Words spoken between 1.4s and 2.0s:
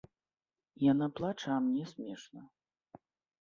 а мне